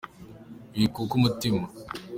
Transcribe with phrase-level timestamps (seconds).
[0.77, 1.65] Wikuka umutima.